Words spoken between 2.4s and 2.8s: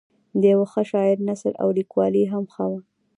ښه وه.